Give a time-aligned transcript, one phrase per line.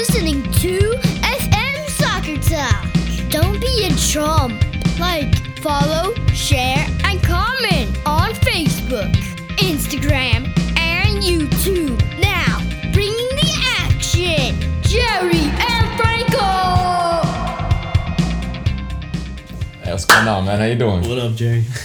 [0.00, 0.78] listening to
[1.20, 2.86] FM Soccer Talk.
[3.28, 4.58] Don't be a chump.
[4.98, 9.12] Like, follow, share, and comment on Facebook,
[9.58, 10.46] Instagram,
[10.78, 11.98] and YouTube.
[12.18, 12.60] Now,
[12.94, 16.48] bringing the action, Jerry and Franco.
[19.82, 20.60] Hey, what's going on, man?
[20.60, 21.06] How you doing?
[21.06, 21.60] What up, Jerry?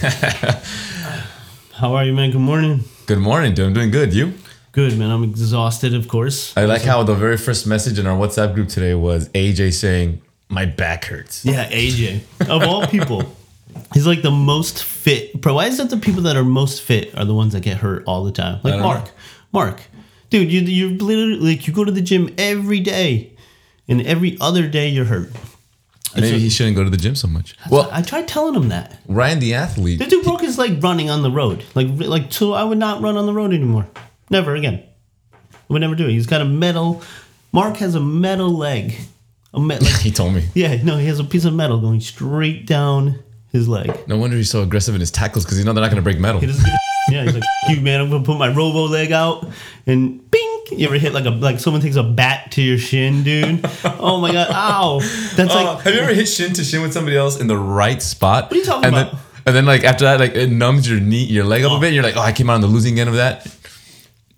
[1.74, 2.30] How are you, man?
[2.30, 2.80] Good morning.
[3.04, 3.66] Good morning, dude.
[3.66, 4.14] I'm doing good.
[4.14, 4.32] You?
[4.76, 5.10] Good, man.
[5.10, 6.54] I'm exhausted, of course.
[6.54, 10.20] I like how the very first message in our WhatsApp group today was AJ saying,
[10.50, 12.20] "My back hurts." Yeah, AJ.
[12.50, 13.22] Of all people,
[13.94, 15.40] he's like the most fit.
[15.40, 17.78] Bro, why is it the people that are most fit are the ones that get
[17.78, 18.60] hurt all the time?
[18.62, 19.06] Like Mark.
[19.06, 19.10] know.
[19.50, 19.80] Mark.
[20.28, 23.32] Dude, you, you're literally like, you go to the gym every day,
[23.88, 25.30] and every other day you're hurt.
[26.14, 27.56] Maybe he shouldn't go to the gym so much.
[27.70, 28.98] Well, I tried telling him that.
[29.08, 30.00] Ryan the athlete.
[30.00, 31.64] The dude broke his leg running on the road.
[31.74, 33.86] Like, like so I would not run on the road anymore.
[34.30, 34.82] Never again.
[35.68, 36.12] Would never do it.
[36.12, 37.02] He's got a metal.
[37.52, 38.94] Mark has a metal leg.
[39.54, 40.44] A me- like, He told me.
[40.54, 43.18] yeah, no, he has a piece of metal going straight down
[43.52, 43.90] his leg.
[44.08, 46.02] No wonder he's so aggressive in his tackles because you know they're not going to
[46.02, 46.40] break metal.
[46.40, 46.78] He doesn't give a
[47.12, 49.46] yeah, he's like, you man, I'm gonna put my robo leg out
[49.86, 50.42] and bing.
[50.72, 53.60] You ever hit like a like someone takes a bat to your shin, dude?
[53.84, 54.98] Oh my god, ow!
[55.36, 57.56] That's Oh, like have you ever hit shin to shin with somebody else in the
[57.56, 58.44] right spot?
[58.46, 59.12] What are you talking and about?
[59.12, 61.78] Then, and then like after that, like it numbs your knee, your leg up a
[61.78, 61.86] bit.
[61.86, 63.46] And you're like, oh, I came out on the losing end of that.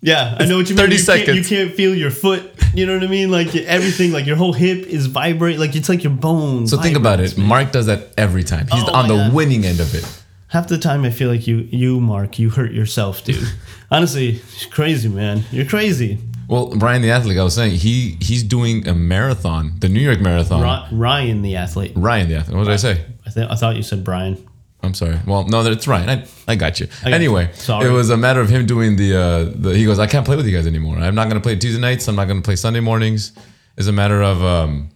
[0.00, 0.86] Yeah, I know what you mean.
[0.90, 2.52] 30 you Can't, you can't feel your foot.
[2.74, 3.30] You know what I mean?
[3.30, 5.58] Like everything, like your whole hip is vibrate.
[5.58, 6.70] Like it's like your bones.
[6.70, 7.36] So think about it.
[7.36, 7.48] man.
[7.48, 8.68] Mark does that every time.
[8.70, 9.32] He's Oh on the God.
[9.32, 10.06] winning end of it.
[10.48, 13.46] Half the time, I feel like you, you, Mark, you hurt yourself, dude.
[13.90, 15.42] Honestly, it's crazy, man.
[15.50, 16.18] You're crazy.
[16.48, 20.20] Well, Brian the athlete, I was saying he he's doing a marathon, the New York
[20.20, 20.62] Marathon.
[20.62, 21.92] Ry- Ryan, the athlete.
[21.96, 22.56] Ryan the athlete.
[22.56, 23.04] What did I say?
[23.26, 24.42] I th- I thought you said Brian.
[24.82, 25.18] I'm sorry.
[25.26, 26.08] Well, no, that's right.
[26.08, 26.86] I, I got you.
[27.02, 27.80] got anyway, you.
[27.80, 29.76] It was a matter of him doing the, uh, the.
[29.76, 30.98] He goes, I can't play with you guys anymore.
[30.98, 32.06] I'm not going to play Tuesday nights.
[32.08, 33.32] I'm not going to play Sunday mornings.
[33.76, 34.90] It's a matter of um,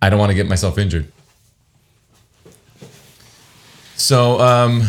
[0.00, 1.10] I don't want to get myself injured.
[3.96, 4.82] So um,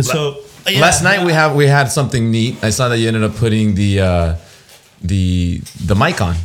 [0.00, 2.62] So yeah, last night we have we had something neat.
[2.62, 4.36] I saw that you ended up putting the uh,
[5.02, 6.36] the the mic on.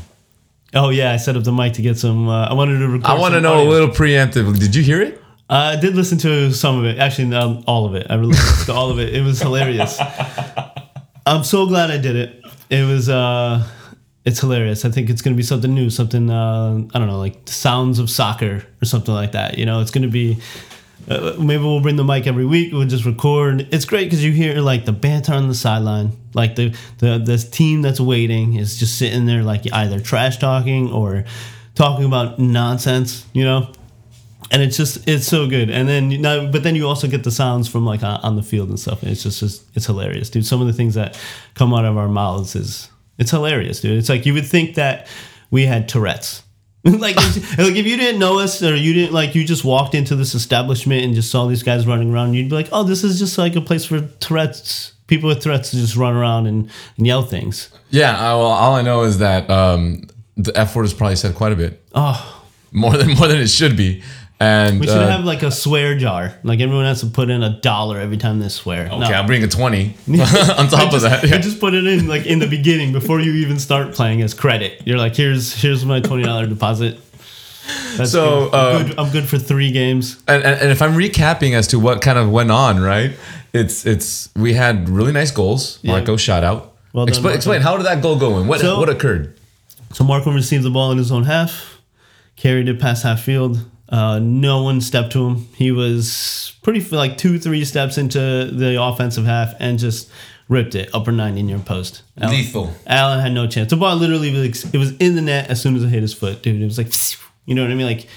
[0.73, 2.29] Oh yeah, I set up the mic to get some.
[2.29, 3.05] Uh, I wanted to record.
[3.05, 4.59] I want to know a little preemptively.
[4.59, 5.20] Did you hear it?
[5.51, 6.97] I did listen to some of it.
[6.97, 8.07] Actually, no, all of it.
[8.09, 9.13] I really listened to all of it.
[9.13, 9.99] It was hilarious.
[11.25, 12.43] I'm so glad I did it.
[12.69, 13.09] It was.
[13.09, 13.67] uh
[14.23, 14.85] It's hilarious.
[14.85, 15.89] I think it's going to be something new.
[15.89, 19.57] Something uh, I don't know, like sounds of soccer or something like that.
[19.57, 20.37] You know, it's going to be.
[21.09, 22.71] Uh, maybe we'll bring the mic every week.
[22.71, 23.67] We'll just record.
[23.73, 27.49] It's great because you hear like the banter on the sideline, like the the this
[27.49, 31.25] team that's waiting is just sitting there like either trash talking or
[31.73, 33.25] talking about nonsense.
[33.33, 33.73] You know,
[34.51, 37.23] and it's just it's so good and then you know but then you also get
[37.23, 39.85] the sounds from like on, on the field and stuff and it's just, just it's
[39.85, 41.19] hilarious dude some of the things that
[41.55, 45.07] come out of our mouths is it's hilarious dude it's like you would think that
[45.49, 46.43] we had tourette's
[46.83, 50.15] like, like if you didn't know us or you didn't like you just walked into
[50.15, 53.19] this establishment and just saw these guys running around you'd be like oh this is
[53.19, 57.07] just like a place for tourette's people with tourette's to just run around and, and
[57.07, 58.17] yell things Yeah.
[58.17, 60.07] I, well, all I know is that um,
[60.37, 61.81] the F word is probably said quite a bit.
[61.93, 62.41] oh
[62.71, 64.01] more than more than it should be.
[64.41, 67.43] And we should uh, have like a swear jar like everyone has to put in
[67.43, 69.03] a dollar every time they swear No.
[69.03, 71.23] okay, I'll bring a twenty on top of that.
[71.23, 71.37] I Yeah.
[71.37, 74.81] just put it in like in the beginning before you even start playing as credit.
[74.85, 76.97] You're like, here's here's my twenty dollar deposit.
[77.97, 78.55] That's So, good.
[78.55, 78.99] I'm, um, good.
[78.99, 80.21] I'm good for three games.
[80.27, 83.11] And, and, and if I'm recapping as to what kind of went on, right?
[83.53, 85.77] It's it's we had really nice goals.
[85.83, 85.91] Yeah.
[85.93, 86.73] Marco shout out.
[86.93, 87.35] Well done, Marco.
[87.35, 88.47] explain how did that goal go in?
[88.47, 89.37] What So- what occurred?
[89.93, 91.79] So Marco received the ball in his own half,
[92.37, 93.59] carried it past half field.
[93.91, 95.47] Uh, no one stepped to him.
[95.55, 100.09] He was pretty like two, three steps into the offensive half and just
[100.47, 102.01] ripped it upper 90 near post.
[102.19, 102.73] Allen- Lethal.
[102.87, 103.69] Allen had no chance.
[103.69, 106.13] The ball literally was it was in the net as soon as it hit his
[106.13, 106.61] foot, dude.
[106.61, 106.87] It was like,
[107.45, 107.85] you know what I mean?
[107.85, 108.07] Like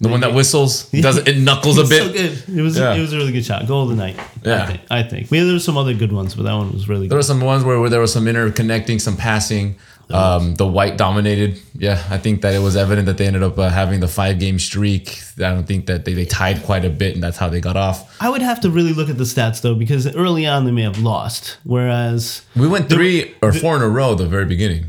[0.00, 2.02] The one that whistles does it knuckles a bit.
[2.02, 2.58] So good.
[2.58, 2.94] It was Yeah.
[2.94, 3.66] it was a really good shot.
[3.68, 4.16] Goal of the night.
[4.44, 4.64] Yeah.
[4.64, 4.80] I think.
[4.90, 5.30] I think.
[5.30, 7.10] Maybe there were some other good ones, but that one was really good.
[7.12, 9.76] There were some ones where, where there was some interconnecting, some passing.
[10.12, 11.60] Um, the white dominated.
[11.74, 14.38] Yeah, I think that it was evident that they ended up uh, having the five
[14.38, 15.20] game streak.
[15.36, 17.76] I don't think that they, they tied quite a bit, and that's how they got
[17.76, 18.20] off.
[18.20, 20.82] I would have to really look at the stats though, because early on they may
[20.82, 21.58] have lost.
[21.64, 24.86] Whereas We went three or four in a row at the very beginning.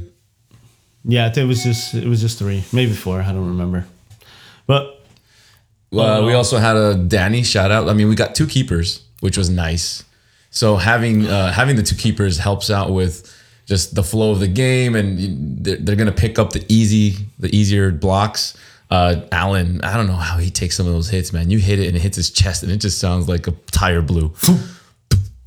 [1.05, 3.21] yeah, it was just it was just three, maybe four.
[3.21, 3.85] I don't remember.
[4.67, 5.03] But
[5.93, 7.89] Uh, we also had a Danny shout out.
[7.89, 10.03] I mean, we got two keepers, which was nice.
[10.49, 13.27] So having uh, having the two keepers helps out with
[13.65, 17.55] just the flow of the game, and they're, they're gonna pick up the easy, the
[17.55, 18.57] easier blocks.
[18.89, 21.49] Uh, Allen, I don't know how he takes some of those hits, man.
[21.49, 24.01] You hit it and it hits his chest, and it just sounds like a tire
[24.01, 24.33] blew.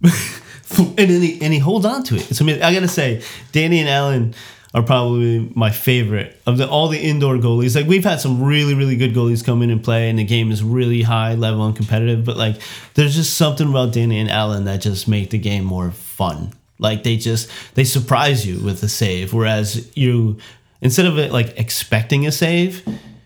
[0.03, 2.31] and then he and he holds on to it.
[2.31, 2.63] It's amazing.
[2.63, 3.23] I gotta say,
[3.53, 4.35] Danny and Allen
[4.75, 7.77] are probably my favorite of the all the indoor goalies.
[7.77, 10.51] Like we've had some really really good goalies come in and play, and the game
[10.51, 12.25] is really high level and competitive.
[12.25, 12.57] But like
[12.95, 16.53] there's just something about Danny and Alan that just make the game more fun.
[16.85, 20.37] Like they just they surprise you with a save, whereas you
[20.81, 22.83] instead of it like expecting a save,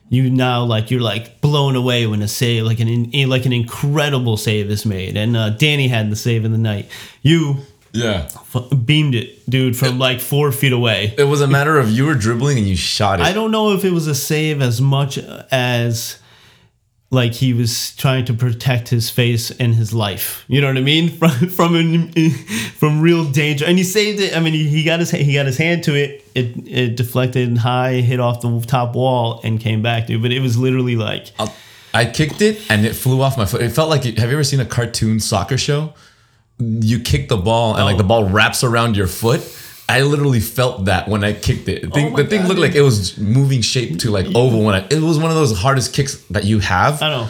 [0.08, 3.52] you now like you're like blown away when a save like an in, like an
[3.52, 5.16] incredible save is made.
[5.16, 6.87] And uh, Danny had the save in the night.
[7.22, 7.56] You
[7.93, 8.28] Yeah.
[8.55, 11.14] f- beamed it, dude, from like four feet away.
[11.19, 13.25] It was a matter of you were dribbling and you shot it.
[13.26, 15.19] I don't know if it was a save as much
[15.50, 16.19] as
[17.10, 20.44] like he was trying to protect his face and his life.
[20.46, 21.08] You know what I mean?
[21.19, 22.12] From from an,
[22.76, 24.37] from real danger, and he saved it.
[24.37, 26.25] I mean, he, he got his he got his hand to it.
[26.34, 30.20] It it deflected high, hit off the top wall, and came back, dude.
[30.22, 31.55] But it was literally like I'll-
[31.94, 33.62] I kicked it and it flew off my foot.
[33.62, 35.94] It felt like have you ever seen a cartoon soccer show?
[36.61, 39.40] You kick the ball and like the ball wraps around your foot.
[39.88, 41.82] I literally felt that when I kicked it.
[41.82, 44.26] The thing, oh my the thing God, looked like it was moving shape to like
[44.35, 44.87] oval when I.
[44.90, 47.00] It was one of those hardest kicks that you have.
[47.02, 47.29] I know.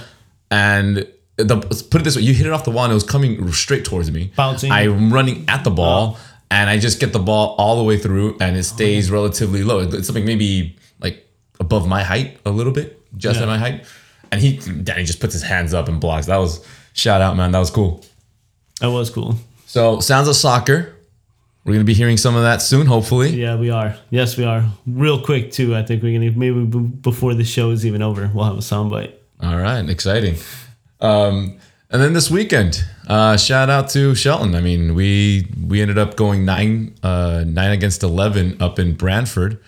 [0.51, 1.07] and
[1.37, 1.57] the
[1.91, 3.85] put it this way, you hit it off the wall and it was coming straight
[3.85, 4.33] towards me.
[4.35, 4.73] Bouncing.
[4.73, 6.21] I'm running at the ball oh.
[6.51, 9.79] and I just get the ball all the way through and it stays relatively low.
[9.79, 11.25] It's something maybe like
[11.61, 13.45] above my height a little bit, just Yeah.
[13.45, 13.85] at my height.
[14.33, 16.27] And he Danny just puts his hands up and blocks.
[16.27, 17.53] That was shout out, man.
[17.53, 18.05] That was cool.
[18.81, 19.37] That was cool.
[19.67, 20.97] So sounds of soccer.
[21.65, 23.31] We're gonna be hearing some of that soon, hopefully.
[23.31, 23.95] Yeah, we are.
[24.11, 24.65] Yes, we are.
[24.87, 25.77] Real quick too.
[25.77, 29.13] I think we're gonna maybe before the show is even over, we'll have a soundbite.
[29.41, 30.37] All right, exciting.
[31.01, 31.59] Um,
[31.91, 34.55] and then this weekend, uh, shout out to Shelton.
[34.55, 39.59] I mean, we we ended up going nine uh, nine against eleven up in Brantford,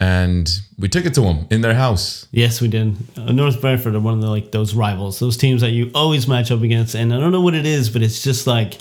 [0.00, 0.48] and
[0.78, 2.28] we took it to them in their house.
[2.32, 2.96] Yes, we did.
[3.16, 6.28] Uh, North Brantford are one of the like those rivals, those teams that you always
[6.28, 8.80] match up against, and I don't know what it is, but it's just like,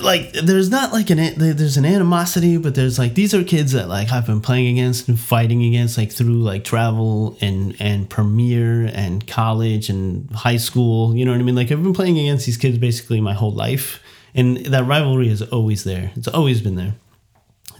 [0.00, 3.88] like there's not like an there's an animosity, but there's like these are kids that
[3.88, 8.86] like I've been playing against and fighting against like through like travel and and premiere
[8.86, 11.16] and college and high school.
[11.16, 11.54] You know what I mean?
[11.56, 14.02] Like I've been playing against these kids basically my whole life,
[14.34, 16.12] and that rivalry is always there.
[16.16, 16.94] It's always been there.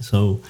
[0.01, 0.41] So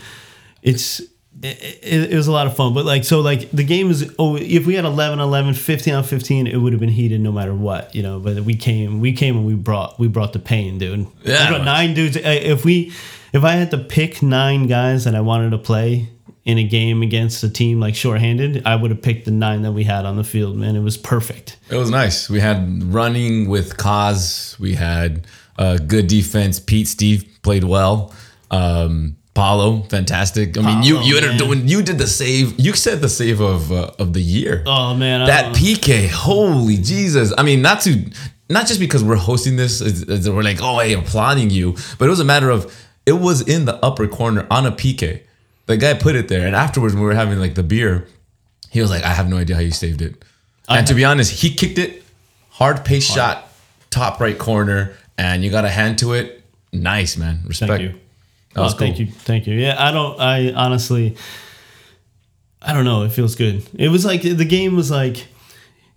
[0.61, 1.01] it's
[1.41, 4.13] it, it, it was a lot of fun but like so like the game is
[4.19, 7.31] oh if we had 11 11 15 on 15 it would have been heated no
[7.31, 10.39] matter what you know but we came we came and we brought we brought the
[10.39, 11.57] pain dude Yeah.
[11.57, 12.93] we nine dudes if we
[13.33, 16.07] if i had to pick nine guys that i wanted to play
[16.45, 19.71] in a game against a team like shorthanded i would have picked the nine that
[19.71, 22.29] we had on the field man it was perfect It was nice.
[22.29, 24.57] We had running with Kaz.
[24.59, 25.25] We had
[25.57, 26.59] uh, good defense.
[26.59, 28.13] Pete Steve played well.
[28.51, 30.57] Um, Paulo, fantastic.
[30.57, 32.59] I mean, you you ended up doing you did the save.
[32.59, 34.63] You said the save of uh, of the year.
[34.67, 37.33] oh man that PK, holy Jesus!
[37.37, 38.05] I mean, not to
[38.49, 42.05] not just because we're hosting this, it's- it's- we're like, oh, hey, applauding you, but
[42.05, 42.71] it was a matter of
[43.05, 45.21] it was in the upper corner on a PK.
[45.65, 48.05] The guy put it there, and afterwards, when we were having like the beer,
[48.69, 50.23] he was like, I have no idea how you saved it.
[50.69, 52.03] and to be honest, he kicked it,
[52.49, 53.49] hard pace shot,
[53.89, 56.43] top right corner, and you got a hand to it.
[56.71, 57.41] Nice, man.
[57.47, 57.69] Respect.
[58.53, 58.61] Thank you.
[58.61, 59.55] That was oh, thank you, thank you.
[59.55, 60.19] Yeah, I don't.
[60.19, 61.15] I honestly,
[62.61, 63.03] I don't know.
[63.03, 63.63] It feels good.
[63.73, 65.27] It was like the game was like,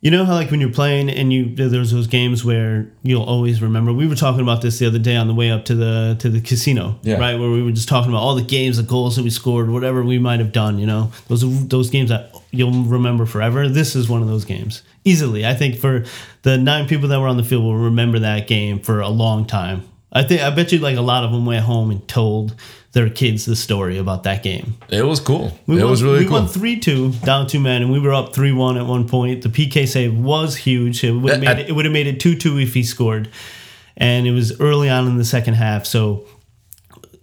[0.00, 3.62] you know how like when you're playing and you there's those games where you'll always
[3.62, 3.92] remember.
[3.92, 6.28] We were talking about this the other day on the way up to the to
[6.28, 7.18] the casino, Yeah.
[7.18, 7.38] right?
[7.38, 10.02] Where we were just talking about all the games, the goals that we scored, whatever
[10.04, 10.78] we might have done.
[10.78, 13.68] You know, those those games that you'll remember forever.
[13.68, 15.46] This is one of those games easily.
[15.46, 16.04] I think for
[16.42, 19.46] the nine people that were on the field will remember that game for a long
[19.46, 19.84] time.
[20.16, 22.54] I think I bet you like a lot of them went home and told
[22.92, 24.78] their kids the story about that game.
[24.88, 25.58] It was cool.
[25.66, 26.38] We it won, was really we cool.
[26.38, 29.06] We won three two down two men, and we were up three one at one
[29.06, 29.42] point.
[29.42, 31.04] The PK save was huge.
[31.04, 33.28] It would have made it, it would have made it two two if he scored,
[33.96, 35.84] and it was early on in the second half.
[35.84, 36.26] So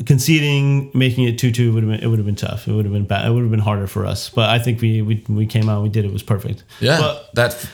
[0.06, 2.68] conceding, making it two two would have been it would have been tough.
[2.68, 3.26] It would have been bad.
[3.26, 4.30] It would have been harder for us.
[4.30, 5.82] But I think we we, we came out.
[5.82, 6.06] We did.
[6.06, 6.64] It was perfect.
[6.80, 7.70] yeah, But that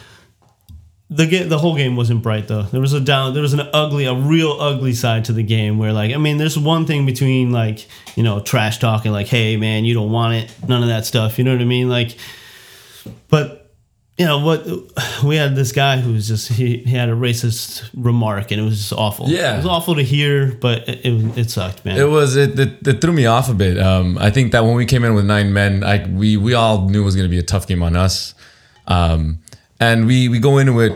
[1.10, 2.64] the game, the whole game wasn't bright though.
[2.64, 5.78] There was a down, there was an ugly, a real ugly side to the game
[5.80, 9.58] where like, I mean, there's one thing between like, you know, trash talking, like, hey
[9.58, 11.38] man, you don't want it, none of that stuff.
[11.38, 11.90] You know what I mean?
[11.90, 12.16] Like,
[13.28, 13.72] but
[14.20, 14.68] you know what?
[15.24, 18.64] We had this guy who was just he, he had a racist remark and it
[18.64, 19.28] was just awful.
[19.28, 19.56] Yeah.
[19.56, 21.98] it was awful to hear, but it it, it sucked, man.
[21.98, 23.78] It was it, it, it threw me off a bit.
[23.78, 26.88] Um, I think that when we came in with nine men, I we we all
[26.90, 28.34] knew it was going to be a tough game on us,
[28.88, 29.40] um,
[29.80, 30.94] and we we go into it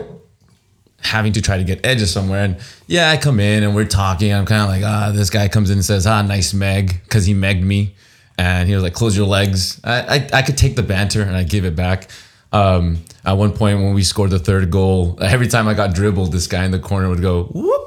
[1.00, 2.44] having to try to get edges somewhere.
[2.44, 4.32] And yeah, I come in and we're talking.
[4.32, 7.26] I'm kind of like, ah, this guy comes in and says, ah, nice Meg, because
[7.26, 7.94] he megged me,
[8.38, 9.80] and he was like, close your legs.
[9.84, 12.08] I I, I could take the banter and I give it back.
[12.52, 16.30] Um, at one point when we scored the third goal, every time I got dribbled,
[16.30, 17.82] this guy in the corner would go whoop.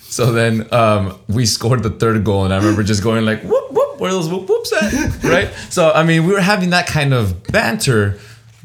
[0.00, 3.70] So then um, we scored the third goal, and I remember just going like whoop
[3.70, 5.22] whoop where are those whoop whoops at?
[5.24, 5.48] right?
[5.70, 8.18] So I mean, we were having that kind of banter,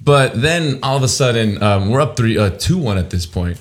[0.06, 3.26] but then all of a sudden, um, we're up three, uh, two one at this
[3.26, 3.60] point,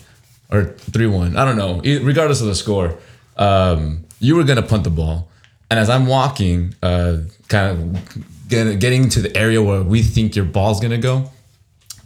[0.53, 1.37] or three one.
[1.37, 1.81] I don't know.
[2.03, 2.99] Regardless of the score,
[3.37, 5.29] um, you were gonna punt the ball,
[5.71, 10.37] and as I'm walking, uh, kind of get, getting to the area where we think
[10.37, 11.31] your ball's gonna go,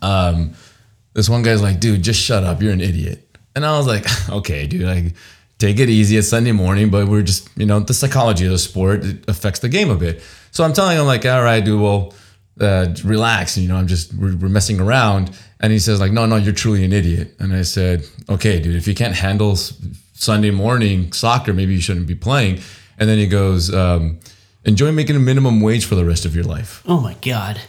[0.03, 0.55] um,
[1.15, 2.63] this one guy's like, dude, just shut up.
[2.63, 3.25] You're an idiot.
[3.57, 5.15] And I was like, okay, dude, like,
[5.59, 6.17] take it easy.
[6.17, 9.69] It's Sunday morning, but we're just, you know, the psychology of the sport affects the
[9.69, 10.23] game a bit.
[10.53, 12.15] So I'm telling him, like, all right, dude, well,
[12.61, 13.57] uh, relax.
[13.57, 15.37] You know, I'm just, we're, we're messing around.
[15.61, 17.35] And he says, like, no, no, you're truly an idiot.
[17.39, 22.07] And I said, okay, dude, if you can't handle Sunday morning soccer, maybe you shouldn't
[22.07, 22.61] be playing.
[22.99, 24.21] And then he goes, um,
[24.65, 26.83] enjoy making a minimum wage for the rest of your life.
[26.87, 27.61] Oh my god.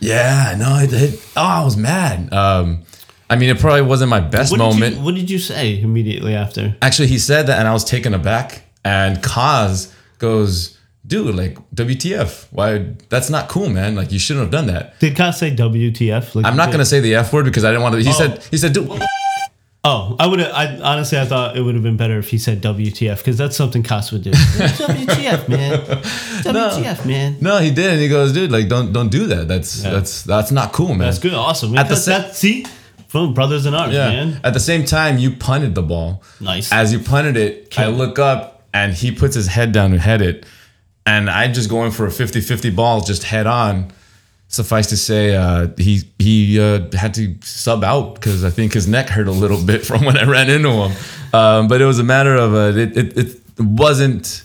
[0.00, 2.32] Yeah, no, it, it, oh, I was mad.
[2.32, 2.84] Um,
[3.28, 4.96] I mean, it probably wasn't my best What moment.
[4.96, 6.74] you What did you say immediately after?
[6.82, 8.64] Actually, he said that, and I was taken aback.
[8.82, 10.78] And Kaz goes,
[11.10, 12.46] "Dude, like WTF?
[12.50, 12.94] Why?
[13.10, 13.94] That's not cool, man.
[13.94, 16.34] Like you shouldn't have done that." Did Kaz say WTF?
[16.34, 18.00] Like I'm not gonna say the f word because I didn't want to.
[18.00, 18.12] He oh.
[18.12, 18.90] said, "He said, dude."
[19.82, 20.52] Oh, I would have.
[20.52, 23.56] I honestly, I thought it would have been better if he said WTF because that's
[23.56, 24.30] something Kaz would do.
[24.32, 25.72] WTF, man.
[26.42, 27.36] WTF, man.
[27.40, 29.48] No, he did, and he goes, "Dude, like don't don't do that.
[29.48, 31.34] That's that's that's not cool, man." That's good.
[31.34, 31.76] Awesome.
[31.76, 32.66] At the sa- that, see,
[33.10, 34.08] from brothers in arms, Yeah.
[34.08, 34.40] man.
[34.44, 36.22] At the same time, you punted the ball.
[36.40, 36.70] Nice.
[36.70, 40.22] As you punted it, I look up and he puts his head down and head
[40.22, 40.46] it.
[41.06, 43.92] And I'm just going for a 50 50 ball, just head on.
[44.48, 48.88] Suffice to say, uh, he he uh, had to sub out because I think his
[48.88, 50.92] neck hurt a little bit from when I ran into him.
[51.32, 54.42] Um, but it was a matter of uh, it, it, it wasn't.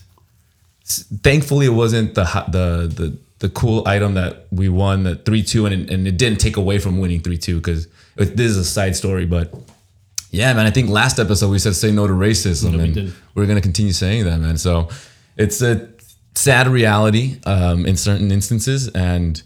[0.84, 5.66] Thankfully, it wasn't the the the the cool item that we won the three two,
[5.66, 8.64] and it, and it didn't take away from winning three two because this is a
[8.66, 9.26] side story.
[9.26, 9.54] But
[10.30, 13.14] yeah, man, I think last episode we said say no to racism, we and did.
[13.34, 14.58] we're gonna continue saying that, man.
[14.60, 14.90] So
[15.36, 15.88] it's a
[16.36, 19.42] sad reality um, in certain instances, and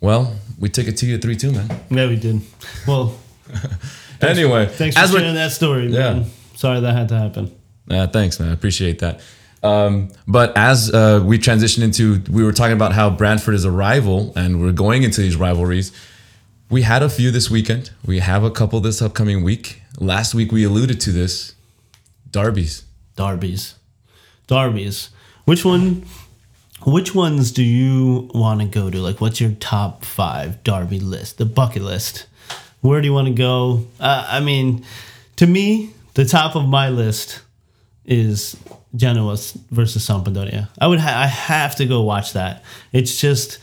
[0.00, 1.68] well, we took it to you three two, man.
[1.90, 2.40] Yeah, we did.
[2.86, 3.18] Well,
[4.20, 6.22] Anyway, thanks for as we're- sharing that story, man.
[6.22, 6.24] Yeah.
[6.56, 7.54] Sorry that had to happen.
[7.86, 8.48] Yeah, thanks, man.
[8.48, 9.20] I appreciate that.
[9.62, 13.70] Um, but as uh, we transition into, we were talking about how Brantford is a
[13.70, 15.92] rival, and we're going into these rivalries.
[16.68, 17.90] We had a few this weekend.
[18.04, 19.82] We have a couple this upcoming week.
[20.00, 21.54] Last week we alluded to this.
[22.30, 22.82] Derbies.
[23.16, 23.74] Darbies.
[24.48, 25.08] Darbies.
[25.48, 26.04] Which one?
[26.84, 28.98] Which ones do you want to go to?
[28.98, 31.38] Like, what's your top five Derby list?
[31.38, 32.26] The bucket list.
[32.82, 33.86] Where do you want to go?
[33.98, 34.84] Uh, I mean,
[35.36, 37.40] to me, the top of my list
[38.04, 38.58] is
[38.94, 39.38] Genoa
[39.70, 40.68] versus Sampdoria.
[40.78, 40.98] I would.
[40.98, 42.62] Ha- I have to go watch that.
[42.92, 43.58] It's just.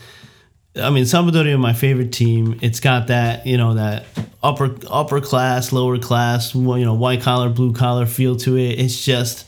[0.75, 2.57] I mean, Sampdoria, my favorite team.
[2.63, 4.05] It's got that you know that
[4.41, 8.79] upper upper class, lower class, you know, white collar, blue collar feel to it.
[8.79, 9.45] It's just,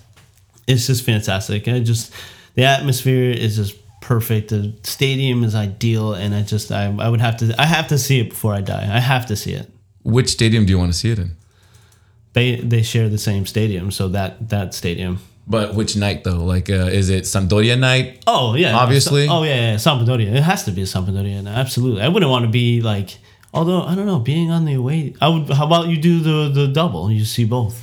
[0.67, 1.67] it's just fantastic.
[1.67, 2.13] I just,
[2.55, 4.49] the atmosphere is just perfect.
[4.49, 7.97] The stadium is ideal, and I just, I, I would have to, I have to
[7.97, 8.83] see it before I die.
[8.83, 9.69] I have to see it.
[10.03, 11.31] Which stadium do you want to see it in?
[12.33, 15.19] They they share the same stadium, so that that stadium.
[15.47, 16.43] But which night though?
[16.43, 18.21] Like, uh, is it Sampdoria night?
[18.27, 19.27] Oh yeah, Obviously.
[19.27, 20.35] Oh yeah, yeah, Sampdoria.
[20.35, 21.41] It has to be a Sampdoria.
[21.41, 22.01] no, Absolutely.
[22.03, 23.17] I wouldn't want to be like.
[23.53, 25.15] Although I don't know, being on the away.
[25.19, 25.49] I would.
[25.49, 27.09] How about you do the the double?
[27.09, 27.75] You see both.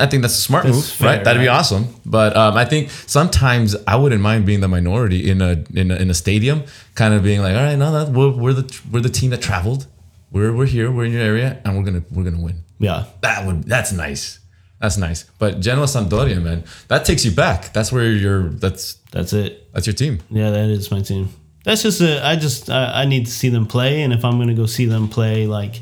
[0.00, 1.24] I think that's a smart That's move, fair, right?
[1.24, 1.86] That'd be awesome.
[2.06, 5.96] But um, I think sometimes I wouldn't mind being the minority in a in a,
[5.96, 6.62] in a stadium,
[6.94, 9.42] kind of being like, all right, no, that we're, we're the we're the team that
[9.42, 9.86] traveled.
[10.30, 10.90] We're we're here.
[10.90, 12.62] We're in your area, and we're gonna we're gonna win.
[12.78, 13.04] Yeah.
[13.22, 14.38] That would that's nice.
[14.80, 15.24] That's nice.
[15.38, 17.72] But Genoa Sampdoria, man, that takes you back.
[17.72, 18.50] That's where you're.
[18.50, 19.72] That's That's it.
[19.72, 20.20] that's your team.
[20.30, 21.30] Yeah, that is my team.
[21.64, 22.24] That's just a.
[22.24, 24.86] I just I, I need to see them play, and if I'm gonna go see
[24.86, 25.80] them play, like,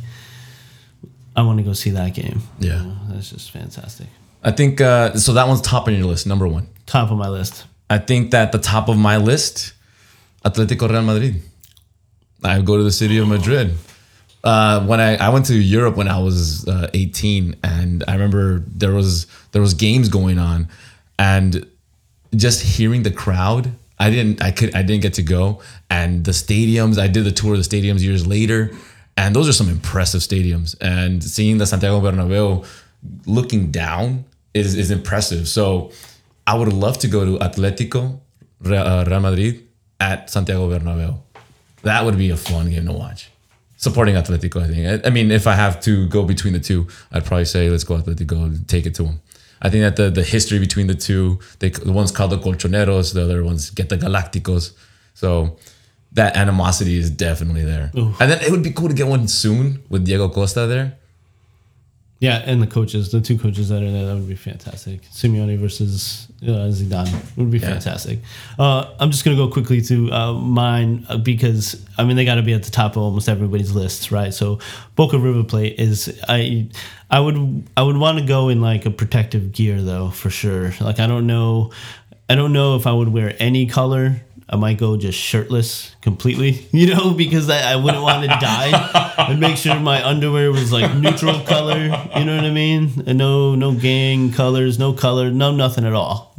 [1.36, 2.40] I want to go see that game.
[2.58, 2.80] Yeah.
[2.80, 4.06] You know, that's just fantastic.
[4.42, 5.34] I think uh, so.
[5.34, 6.68] That one's top on your list, number one.
[6.86, 7.66] Top of my list.
[7.90, 9.74] I think that the top of my list,
[10.44, 11.42] Atletico Real Madrid.
[12.42, 13.74] I go to the city of Madrid.
[14.44, 18.60] Uh, when I, I went to Europe when I was uh, 18, and I remember
[18.60, 20.68] there was there was games going on,
[21.18, 21.66] and
[22.34, 23.72] just hearing the crowd.
[23.98, 26.98] I didn't I could I didn't get to go, and the stadiums.
[26.98, 28.70] I did the tour of the stadiums years later,
[29.16, 30.76] and those are some impressive stadiums.
[30.80, 32.66] And seeing the Santiago Bernabeu
[33.26, 35.48] looking down is is impressive.
[35.48, 35.92] So
[36.46, 38.20] I would love to go to Atletico
[38.64, 39.66] uh, Real Madrid
[40.00, 41.18] at Santiago Bernabeu.
[41.82, 43.30] That would be a fun game to watch.
[43.76, 45.04] Supporting Atletico, I think.
[45.04, 47.84] I, I mean, if I have to go between the two, I'd probably say let's
[47.84, 49.20] go Atletico and take it to them.
[49.62, 53.14] I think that the, the history between the two, they, the one's called the Colchoneros,
[53.14, 54.72] the other one's get the Galacticos.
[55.14, 55.56] So
[56.16, 57.90] that animosity is definitely there.
[57.94, 60.96] And then it would be cool to get one soon with Diego Costa there.
[62.18, 65.02] Yeah, and the coaches, the two coaches that are there, that would be fantastic.
[65.10, 68.20] Simeone versus uh, Zidane would be fantastic.
[68.58, 72.36] Uh, I'm just gonna go quickly to uh, mine uh, because I mean they got
[72.36, 74.32] to be at the top of almost everybody's lists, right?
[74.32, 74.60] So
[74.94, 76.70] Boca River Plate is I
[77.10, 80.72] I would I would want to go in like a protective gear though for sure.
[80.80, 81.70] Like I don't know
[82.30, 84.22] I don't know if I would wear any color.
[84.48, 89.14] I might go just shirtless completely, you know, because I, I wouldn't want to die
[89.18, 91.78] and make sure my underwear was like neutral color.
[92.16, 93.02] You know what I mean?
[93.06, 96.34] And no, no gang colors, no color, no nothing at all.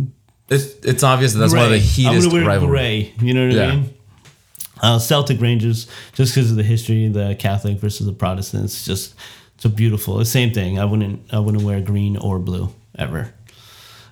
[0.49, 2.05] It's it's obvious that that's one of the Gray.
[2.05, 3.13] I'm heatest gonna wear gray.
[3.21, 3.67] You know what Yeah.
[3.67, 3.93] I mean?
[4.81, 9.15] Uh, Celtic Rangers, just because of the history, the Catholic versus the Protestants, just
[9.55, 10.17] it's a beautiful.
[10.17, 10.79] The same thing.
[10.79, 13.33] I wouldn't I wouldn't wear green or blue ever.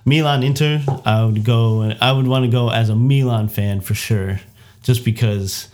[0.06, 1.82] Milan Inter, I would go.
[2.00, 4.40] I would want to go as a Milan fan for sure,
[4.84, 5.68] just because,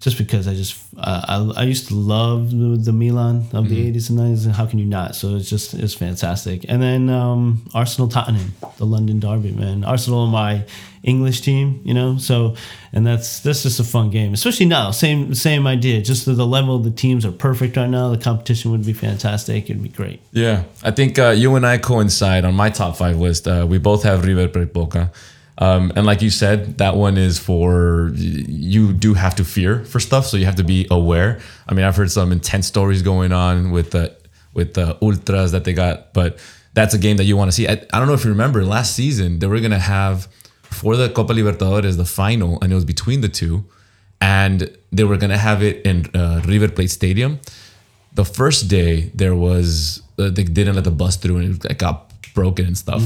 [0.00, 3.86] just because I just uh, I, I used to love the, the Milan of the
[3.86, 5.14] eighties and nineties, and how can you not?
[5.14, 6.64] So it's just it's fantastic.
[6.70, 9.84] And then um, Arsenal Tottenham, the London derby, man.
[9.84, 10.64] Arsenal, and my
[11.06, 12.18] English team, you know.
[12.18, 12.54] So
[12.92, 14.90] and that's that's just a fun game, especially now.
[14.90, 16.02] Same same idea.
[16.02, 18.10] Just the, the level the teams are perfect right now.
[18.10, 19.70] The competition would be fantastic.
[19.70, 20.20] It'd be great.
[20.32, 23.48] Yeah, I think uh, you and I coincide on my top five list.
[23.48, 25.12] Uh, we both have River Plate Boca.
[25.58, 30.00] Um, and like you said, that one is for you do have to fear for
[30.00, 31.40] stuff, so you have to be aware.
[31.66, 34.14] I mean, I've heard some intense stories going on with the
[34.52, 36.38] with the ultras that they got, but
[36.74, 37.66] that's a game that you want to see.
[37.68, 40.28] I, I don't know if you remember last season they were gonna have
[40.76, 43.64] for the Copa Libertadores the final, and it was between the two,
[44.20, 44.56] and
[44.92, 47.40] they were gonna have it in uh, River Plate Stadium.
[48.14, 51.94] The first day there was uh, they didn't let the bus through and it got
[52.34, 53.02] broken and stuff.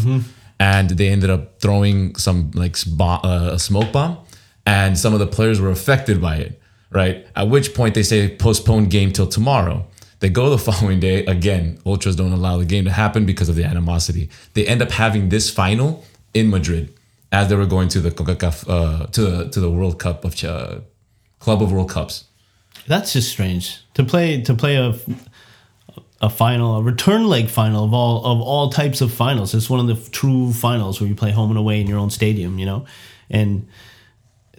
[0.60, 4.18] And they ended up throwing some like uh, a smoke bomb
[4.66, 6.60] and some of the players were affected by it
[6.90, 7.26] right?
[7.36, 9.86] At which point they say postpone game till tomorrow.
[10.18, 13.56] They go the following day again ultras don't allow the game to happen because of
[13.56, 14.28] the animosity.
[14.54, 16.94] They end up having this final in madrid
[17.32, 20.42] as they were going to the CONCACAF, uh, to the to the world cup of
[20.44, 20.80] uh,
[21.38, 22.24] club of world cups.
[22.86, 23.78] That's just strange.
[23.94, 24.94] To play to play a
[26.22, 29.54] a final, a return leg final of all of all types of finals.
[29.54, 32.10] It's one of the true finals where you play home and away in your own
[32.10, 32.84] stadium, you know,
[33.30, 33.66] and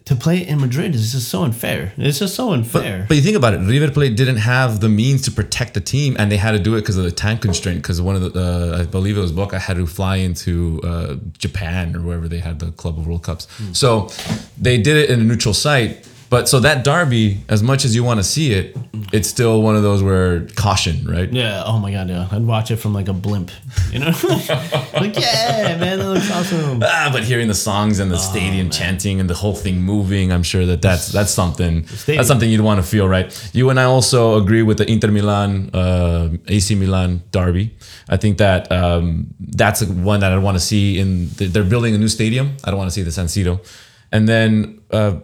[0.06, 1.94] to play in Madrid is just so unfair.
[1.98, 3.06] It's just so unfair.
[3.08, 6.16] But you think about it, River Plate didn't have the means to protect the team,
[6.18, 7.82] and they had to do it because of the time constraint.
[7.82, 11.16] Because one of the, uh, I believe it was Boca, had to fly into uh,
[11.38, 13.48] Japan or wherever they had the Club of World Cups.
[13.74, 14.10] So
[14.58, 16.08] they did it in a neutral site.
[16.32, 18.78] But so that derby, as much as you want to see it,
[19.12, 21.30] it's still one of those where caution, right?
[21.30, 21.62] yeah.
[21.66, 22.08] Oh my god.
[22.08, 22.30] Yeah.
[22.32, 23.52] I'd watch it from like a blimp.
[23.92, 24.06] You know.
[24.94, 26.82] like yeah, man, that looks awesome.
[26.86, 30.42] Ah, but hearing the songs and the stadium chanting and the whole thing moving, I'm
[30.42, 33.28] sure that that's that's something that's something you'd want to feel, right?
[33.54, 37.76] You and I also agree with the Inter Milan, uh, AC Milan derby.
[38.08, 40.98] I think that um, that's one that I want to see.
[40.98, 42.56] In they're building a new stadium.
[42.64, 43.60] I don't want to see the San Siro,
[44.14, 45.20] and then uh,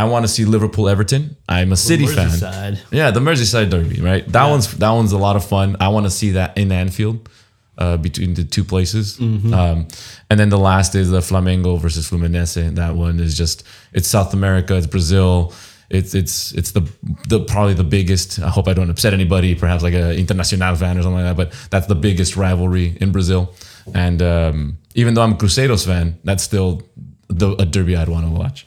[0.00, 1.36] I want to see Liverpool Everton.
[1.46, 2.78] I'm a City fan.
[2.90, 4.26] Yeah, the Merseyside derby, right?
[4.32, 5.76] That one's that one's a lot of fun.
[5.78, 7.28] I want to see that in Anfield,
[7.76, 9.18] uh, between the two places.
[9.18, 9.52] Mm-hmm.
[9.52, 9.88] Um,
[10.30, 12.74] and then the last is the Flamengo versus Fluminense.
[12.76, 15.52] That one is just it's South America, it's Brazil.
[15.90, 16.88] It's it's it's the
[17.28, 18.38] the probably the biggest.
[18.38, 21.36] I hope I don't upset anybody, perhaps like a Internacional fan or something like that.
[21.36, 23.52] But that's the biggest rivalry in Brazil.
[23.92, 26.82] And um, even though I'm a Crusaders fan, that's still
[27.28, 28.66] the, a derby I'd want to watch.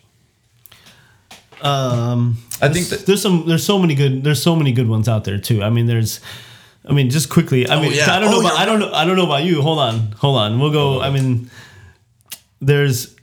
[1.63, 5.07] Um, I think that there's some there's so many good there's so many good ones
[5.07, 5.63] out there too.
[5.63, 6.19] I mean, there's
[6.85, 7.67] I mean, just quickly.
[7.69, 8.13] I mean, yeah.
[8.13, 9.61] I don't know Oh, about I don't know I don't know about you.
[9.61, 10.59] Hold on, hold on.
[10.59, 11.01] We'll go.
[11.01, 11.49] I mean,
[12.59, 13.15] there's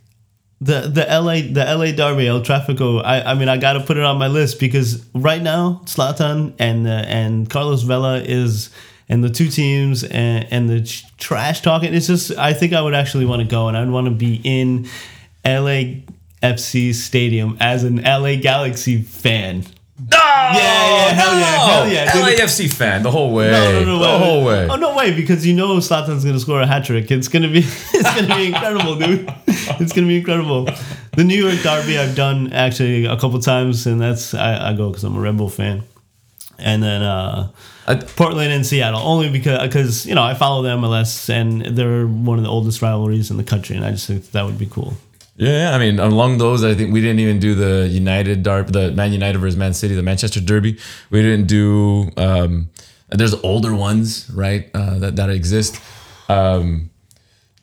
[0.60, 3.02] the the LA the LA Derby El Trafico.
[3.04, 6.54] I I mean, I got to put it on my list because right now Zlatan
[6.58, 8.70] and uh, and Carlos Vela is.
[9.12, 10.82] And the two teams and, and the
[11.18, 14.04] trash talking, it's just, I think I would actually want to go and I'd want
[14.06, 14.86] to be in
[16.42, 19.64] LAFC Stadium as an LA Galaxy fan.
[20.10, 20.16] No!
[20.16, 22.38] yeah, hell yeah, hell yeah, dude.
[22.38, 23.50] LAFC fan the whole way.
[23.50, 24.68] No, no, no, the wait, whole way.
[24.70, 27.10] Oh no way, because you know Zlatan's gonna score a hat trick.
[27.10, 29.28] It's gonna be it's gonna be incredible, dude.
[29.46, 30.68] It's gonna be incredible.
[31.16, 34.88] The New York Derby I've done actually a couple times, and that's I, I go
[34.88, 35.82] because I'm a Red Bull fan.
[36.58, 37.50] And then uh,
[37.86, 42.06] I- Portland and Seattle only because because you know I follow the MLS and they're
[42.06, 44.66] one of the oldest rivalries in the country, and I just think that would be
[44.66, 44.94] cool.
[45.40, 48.92] Yeah, I mean, along those, I think we didn't even do the United Derby, the
[48.92, 50.78] Man United versus Man City, the Manchester Derby.
[51.08, 52.10] We didn't do.
[52.18, 52.68] Um,
[53.08, 54.68] there's older ones, right?
[54.74, 55.80] Uh, that that exist.
[56.28, 56.89] Um,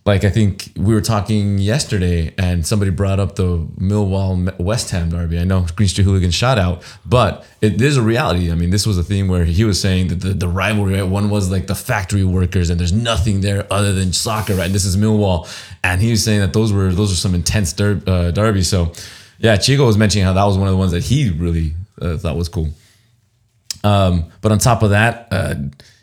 [0.07, 5.09] like I think we were talking yesterday, and somebody brought up the Millwall West Ham
[5.09, 5.37] derby.
[5.37, 8.49] I know Green Street Hooligan shout out, but it is a reality.
[8.49, 11.03] I mean, this was a theme where he was saying that the, the rivalry, right?
[11.03, 14.71] one was like the factory workers, and there's nothing there other than soccer, right?
[14.71, 15.45] This is Millwall,
[15.83, 18.61] and he was saying that those were those were some intense der- uh.
[18.61, 18.93] So,
[19.39, 22.15] yeah, Chico was mentioning how that was one of the ones that he really uh,
[22.17, 22.69] thought was cool.
[23.83, 25.55] Um, but on top of that, uh,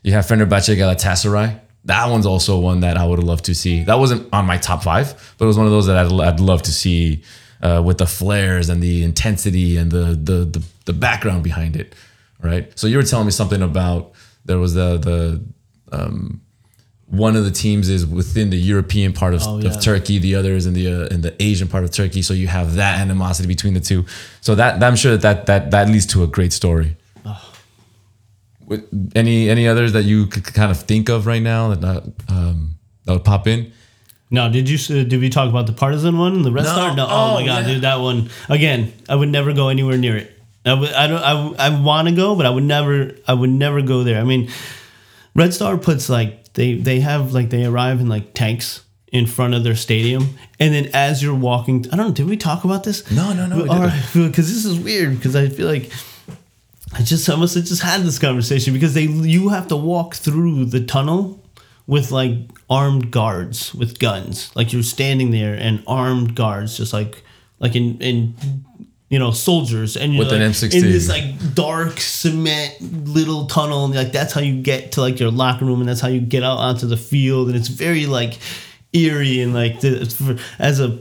[0.03, 3.85] you have Fenerbahce Galatasaray that one's also one that I would have loved to see.
[3.85, 6.40] That wasn't on my top five, but it was one of those that I'd, I'd
[6.40, 7.23] love to see
[7.62, 11.94] uh, with the flares and the intensity and the, the the the background behind it,
[12.42, 12.70] right?
[12.79, 14.12] So you were telling me something about
[14.44, 15.42] there was the the
[15.97, 16.40] um,
[17.07, 19.68] one of the teams is within the European part of, Oh, yeah.
[19.68, 22.23] of Turkey, the other is in the uh, in the Asian part of Turkey.
[22.23, 24.05] So you have that animosity between the two.
[24.40, 26.97] So that I'm sure that that that, that leads to a great story.
[28.66, 32.77] With any any others that you could kind of think of right now that um,
[33.05, 33.72] that would pop in?
[34.31, 36.70] No, did you uh, did we talk about the Partizan one, the Red No.
[36.72, 36.96] Star?
[36.96, 37.07] No.
[37.07, 37.72] Oh, Oh, my god, yeah.
[37.74, 38.92] dude, that one again.
[39.09, 40.31] I would never go anywhere near it.
[40.64, 40.92] I would.
[40.92, 41.22] I don't.
[41.61, 43.12] I, I want to go, but I would never.
[43.29, 44.18] I would never go there.
[44.20, 44.50] I mean,
[45.35, 49.55] Red Star puts like they they have like they arrive in like tanks in front
[49.55, 52.12] of their stadium, and then as you're walking, I don't know.
[52.14, 53.09] Did we talk about this?
[53.11, 55.16] No, no, no, we right, because this is weird.
[55.16, 55.92] Because I feel like
[56.94, 60.14] I just I must have just had this conversation because they you have to walk
[60.14, 61.42] through the tunnel
[61.87, 62.37] with like
[62.70, 64.54] armed guards with guns.
[64.54, 67.22] Like you're standing there and armed guards just like
[67.59, 68.35] like in in
[69.09, 70.74] you know soldiers and you're With an like, M16.
[70.74, 72.74] in this like dark cement
[73.09, 76.00] little tunnel and like that's how you get to like your locker room and that's
[76.00, 78.38] how you get out onto the field and it's very like
[78.92, 81.00] eerie and like the, as a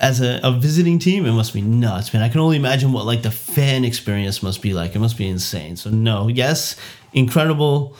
[0.00, 2.22] as a, a visiting team, it must be nuts, man.
[2.22, 4.96] I can only imagine what like the fan experience must be like.
[4.96, 5.76] It must be insane.
[5.76, 6.74] So no, yes,
[7.12, 7.96] incredible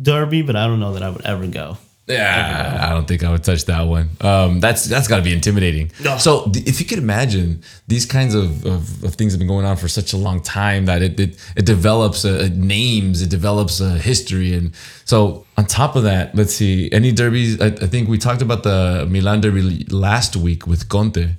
[0.00, 1.76] derby, but I don't know that I would ever go.
[2.06, 4.10] Yeah, I don't think I would touch that one.
[4.20, 5.90] Um, that's that's got to be intimidating.
[6.02, 6.18] No.
[6.18, 9.64] So th- if you could imagine these kinds of, of, of things have been going
[9.64, 13.80] on for such a long time that it it, it develops uh, names, it develops
[13.80, 14.74] a history, and
[15.06, 17.58] so on top of that, let's see any derbies.
[17.58, 21.30] I, I think we talked about the Milan derby last week with Conte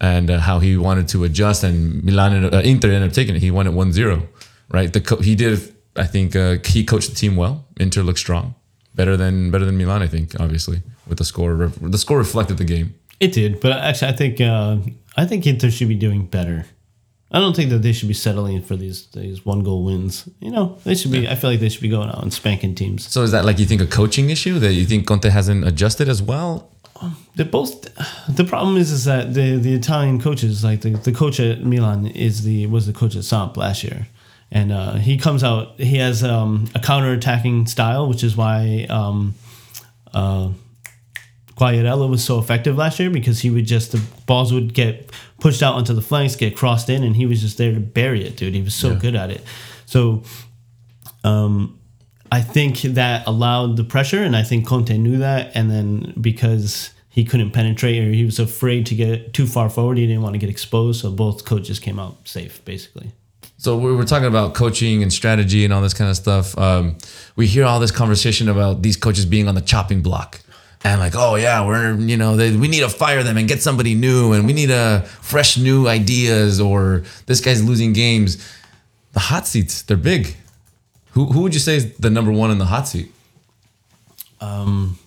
[0.00, 3.36] and uh, how he wanted to adjust, and Milan and, uh, Inter ended up taking
[3.36, 3.42] it.
[3.42, 4.26] He won it 1-0,
[4.70, 4.92] right?
[4.92, 5.72] The co- he did.
[5.94, 7.66] I think uh, he coached the team well.
[7.78, 8.54] Inter looked strong
[8.94, 10.02] better than better than Milan.
[10.02, 12.94] I think obviously with the score, the score reflected the game.
[13.18, 14.78] It did, but actually, I think uh,
[15.16, 16.66] I think Inter should be doing better.
[17.32, 20.28] I don't think that they should be settling for these these one goal wins.
[20.40, 21.28] You know, they should be.
[21.28, 23.06] I feel like they should be going out and spanking teams.
[23.06, 26.08] So is that like you think a coaching issue that you think Conte hasn't adjusted
[26.08, 26.70] as well?
[27.36, 27.82] They're both.
[28.28, 32.06] The problem is, is that the the Italian coaches, like the, the coach at Milan,
[32.06, 34.08] is the was the coach at Samp last year,
[34.50, 35.78] and uh, he comes out.
[35.78, 39.34] He has um, a counter attacking style, which is why um,
[40.12, 40.50] uh,
[41.56, 45.10] Quagliarella was so effective last year because he would just the balls would get
[45.40, 48.24] pushed out onto the flanks, get crossed in, and he was just there to bury
[48.24, 48.54] it, dude.
[48.54, 49.44] He was so good at it.
[49.86, 50.22] So
[51.24, 51.78] um,
[52.32, 55.52] I think that allowed the pressure, and I think Conte knew that.
[55.54, 59.98] And then because he couldn't penetrate or he was afraid to get too far forward,
[59.98, 61.00] he didn't want to get exposed.
[61.00, 63.12] So both coaches came out safe, basically.
[63.60, 66.56] So we we're talking about coaching and strategy and all this kind of stuff.
[66.56, 66.96] Um,
[67.36, 70.40] we hear all this conversation about these coaches being on the chopping block.
[70.82, 73.60] And like, oh yeah, we're you know they, we need to fire them and get
[73.60, 78.42] somebody new, and we need a fresh new ideas, or this guy's losing games.
[79.12, 80.36] The hot seats, they're big.
[81.10, 83.12] Who who would you say is the number one in the hot seat?
[84.40, 84.98] Um,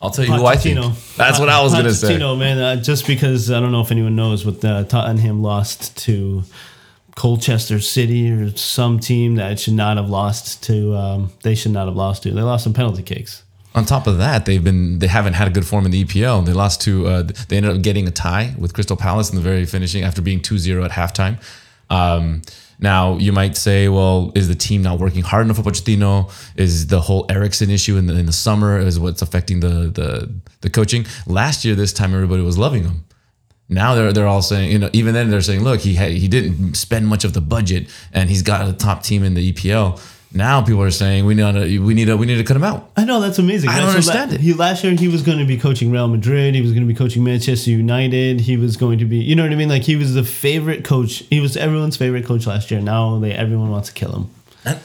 [0.00, 0.78] I'll tell you who I think.
[1.16, 2.16] That's what I was gonna say.
[2.16, 5.96] Pochettino, man, uh, just because I don't know if anyone knows, but uh, Tottenham lost
[6.04, 6.44] to
[7.16, 10.94] Colchester City or some team that should not have lost to.
[10.94, 12.30] Um, they should not have lost to.
[12.30, 13.42] They lost some penalty kicks.
[13.74, 16.46] On top of that, they've been they haven't had a good form in the EPL.
[16.46, 19.42] They lost to uh, they ended up getting a tie with Crystal Palace in the
[19.42, 21.38] very finishing after being 2-0 at halftime.
[21.90, 22.42] Um,
[22.80, 26.30] now you might say, well, is the team not working hard enough for Pochettino?
[26.56, 30.32] Is the whole Eriksen issue in the, in the summer is what's affecting the, the
[30.60, 31.06] the coaching?
[31.26, 33.04] Last year, this time everybody was loving him.
[33.68, 36.28] Now they're they're all saying, you know, even then they're saying, look, he had, he
[36.28, 40.00] didn't spend much of the budget, and he's got a top team in the EPL.
[40.30, 42.64] Now people are saying we need to we need to we need to cut him
[42.64, 42.90] out.
[42.96, 43.70] I know that's amazing.
[43.70, 44.40] I don't That's understand la- it.
[44.42, 46.54] He last year he was going to be coaching Real Madrid.
[46.54, 48.40] He was going to be coaching Manchester United.
[48.40, 49.70] He was going to be, you know what I mean?
[49.70, 51.18] Like he was the favorite coach.
[51.30, 52.80] He was everyone's favorite coach last year.
[52.82, 54.30] Now they everyone wants to kill him.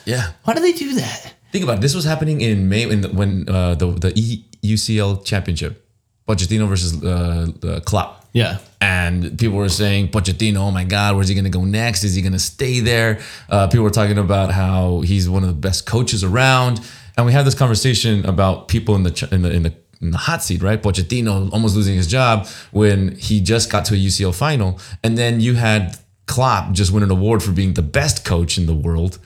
[0.05, 1.33] Yeah, Why do they do that?
[1.51, 1.81] Think about it.
[1.81, 5.85] This was happening in May when the, when uh, the the e- UCL championship,
[6.25, 8.25] Pochettino versus uh, uh, Klopp.
[8.31, 8.59] Yeah.
[8.83, 12.03] And people were saying, Pochettino, oh my God, where's he going to go next?
[12.03, 13.21] Is he going to stay there?
[13.47, 16.81] Uh, people were talking about how he's one of the best coaches around.
[17.15, 20.17] and we had this conversation about people in the in the in the in the
[20.17, 20.83] hot seat, right?
[20.83, 25.39] Pochettino almost losing his job when he just got to a UCL final, and then
[25.39, 29.17] you had Klopp just win an award for being the best coach in the world,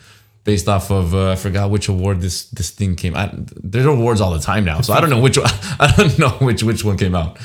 [0.44, 3.16] based off of uh, I forgot which award this this thing came.
[3.16, 3.32] I,
[3.72, 6.30] there's awards all the time now, so I don't know which one, I don't know
[6.48, 7.40] which which one came out.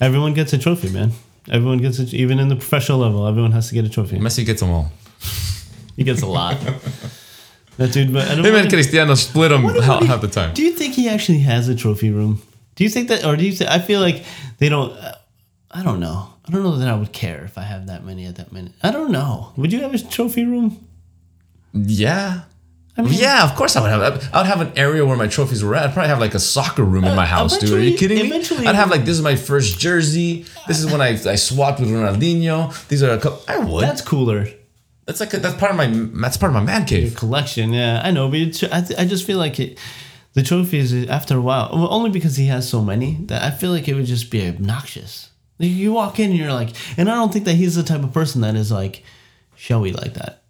[0.00, 1.12] Everyone gets a trophy, man.
[1.50, 3.26] Everyone gets it, even in the professional level.
[3.26, 4.18] Everyone has to get a trophy.
[4.18, 4.90] Messi gets them all.
[5.96, 6.58] He gets a lot.
[7.78, 10.54] that dude, but I don't Him and Cristiano split them half, half the time.
[10.54, 12.42] Do you think he actually has a trophy room?
[12.74, 13.52] Do you think that, or do you?
[13.52, 14.24] Think, I feel like
[14.58, 14.92] they don't.
[14.92, 15.14] Uh,
[15.70, 16.28] I don't know.
[16.46, 18.72] I don't know that I would care if I have that many at that minute.
[18.82, 19.52] I don't know.
[19.56, 20.86] Would you have a trophy room?
[21.72, 22.42] Yeah.
[22.98, 24.30] I mean, Yeah, of course I would have.
[24.32, 25.84] I would have an area where my trophies were at.
[25.86, 27.72] I'd probably have like a soccer room in Uh, my house, dude.
[27.72, 28.26] Are you kidding me?
[28.28, 30.46] eventually- I'd have like this is my first jersey.
[30.66, 32.72] This is when I, I swapped with Ronaldinho.
[32.88, 33.42] These are a couple.
[33.48, 33.82] I would.
[33.84, 34.48] That's cooler.
[35.06, 35.86] That's like a, that's part of my
[36.22, 37.14] that's part of my man cave.
[37.16, 37.72] collection.
[37.72, 39.78] Yeah, I know, but it's, I, I just feel like it.
[40.32, 43.70] The trophies after a while, well, only because he has so many that I feel
[43.70, 45.30] like it would just be obnoxious.
[45.58, 48.02] Like, You walk in and you're like, and I don't think that he's the type
[48.04, 49.02] of person that is like
[49.54, 50.42] showy like that.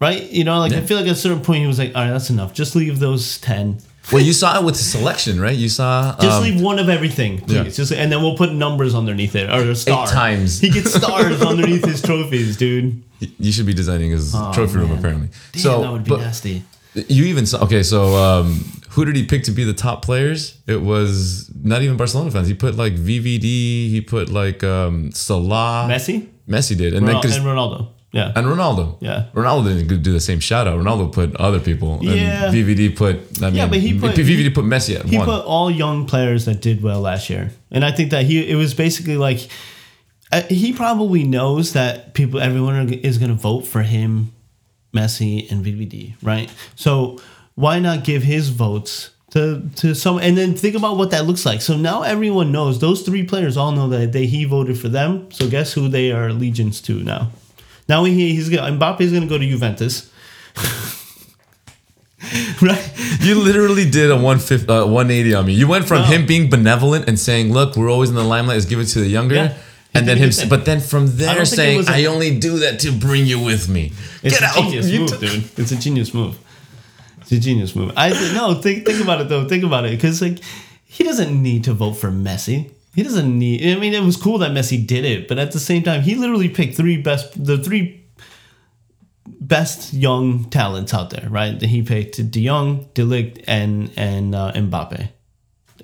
[0.00, 0.30] Right?
[0.30, 2.10] You know, like I feel like at a certain point he was like, all right,
[2.10, 2.52] that's enough.
[2.54, 3.78] Just leave those ten.
[4.12, 5.56] Well, you saw it with the selection, right?
[5.56, 7.54] You saw Just um, leave one of everything, please.
[7.54, 7.62] yeah.
[7.64, 10.06] Just and then we'll put numbers underneath it or a star.
[10.06, 10.60] times.
[10.60, 13.02] He gets stars underneath his trophies, dude.
[13.40, 15.30] You should be designing his trophy room apparently.
[15.52, 16.62] Damn, so, that would be nasty.
[16.94, 17.64] you even saw.
[17.64, 20.56] Okay, so um, who did he pick to be the top players?
[20.68, 22.46] It was not even Barcelona fans.
[22.46, 23.42] He put like VVD.
[23.90, 25.88] He put like um, Salah.
[25.90, 27.88] Messi Messi did, and Ronal- then and Ronaldo.
[28.10, 28.32] Yeah.
[28.34, 28.96] and Ronaldo.
[29.00, 29.26] Yeah.
[29.34, 30.78] Ronaldo didn't do the same shout out.
[30.80, 31.98] Ronaldo put other people.
[32.02, 32.50] Yeah.
[32.50, 33.16] VVD put.
[33.42, 35.26] I mean, Yeah, but he put- VVD put Messi at He one.
[35.26, 38.54] put all young players that did well last year, and I think that he it
[38.56, 39.48] was basically like
[40.32, 44.32] uh, he probably knows that people everyone is going to vote for him,
[44.94, 46.50] Messi and VVD, right?
[46.76, 47.18] So
[47.56, 51.44] why not give his votes to to some and then think about what that looks
[51.44, 51.60] like.
[51.60, 55.30] So now everyone knows those three players all know that they he voted for them.
[55.30, 57.28] So guess who they are allegiance to now?
[57.88, 60.10] Now he, he's gonna Mbappe is going to go to Juventus.
[62.62, 62.92] right?
[63.20, 65.52] you literally did a 150, uh, 180 on me.
[65.54, 66.06] You went from No.
[66.06, 68.54] him being benevolent and saying, "Look, we're always in the limelight.
[68.56, 69.56] Let's give it to the younger." Yeah.
[69.94, 73.26] And then him, but then from there saying, a- "I only do that to bring
[73.26, 74.64] you with me." It's Get a out!
[74.64, 75.44] genius You move, took- dude.
[75.58, 76.38] It's a genius move.
[77.22, 77.92] It's a genius move.
[77.96, 79.46] I no think think about it though.
[79.48, 80.38] Think about it because like
[80.86, 82.70] he doesn't need to vote for Messi.
[82.94, 83.76] He doesn't need.
[83.76, 86.14] I mean, it was cool that Messi did it, but at the same time, he
[86.14, 88.04] literally picked three best the three
[89.40, 91.58] best young talents out there, right?
[91.58, 95.08] That he picked De Jong, De Ligt, and and uh, Mbappe,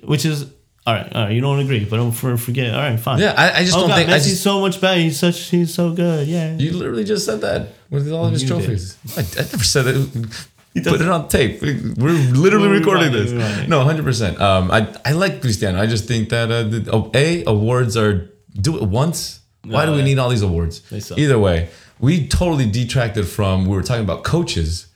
[0.03, 0.51] which is.
[0.87, 1.33] All right, all right.
[1.33, 2.71] You don't agree, but don't for, forget.
[2.71, 3.17] All right, fine.
[3.17, 4.09] Yeah, I, I just oh don't God, think.
[4.09, 4.99] I Messi's just, so much better.
[4.99, 5.39] He's such.
[5.49, 6.27] He's so good.
[6.27, 6.55] Yeah.
[6.55, 8.95] you literally just said that with all of his You trophies.
[9.17, 10.47] I, I never said that.
[10.75, 11.61] Put does- it on tape.
[11.61, 11.71] We're
[12.11, 13.31] literally We're recording this.
[13.67, 14.39] No, hundred percent.
[14.41, 15.81] Um, I I like Cristiano.
[15.81, 19.39] I just think that uh, the, oh, a awards are do it once.
[19.63, 20.03] Why do we yeah.
[20.03, 20.81] need all these awards?
[21.17, 23.65] Either way, we totally detracted from.
[23.65, 24.87] We were talking about coaches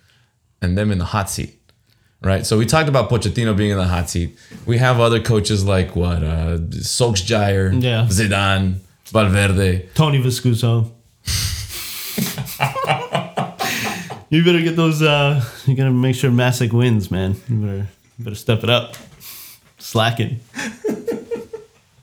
[0.61, 1.57] and them in the hot seat,
[2.21, 2.45] right?
[2.45, 4.37] So we talked about Pochettino being in the hot seat.
[4.65, 8.05] We have other coaches like what uh, Solskjaer, Yeah.
[8.09, 8.75] Zidane,
[9.07, 9.87] Valverde.
[9.95, 10.91] Tony Viscuso.
[14.29, 15.01] You better get those.
[15.01, 17.35] uh You gotta make sure Masick wins, man.
[17.47, 17.87] You better,
[18.17, 18.95] you better step it up.
[19.77, 20.39] Slacking.